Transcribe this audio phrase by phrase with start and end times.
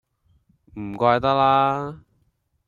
[0.79, 2.01] 唔怪得啦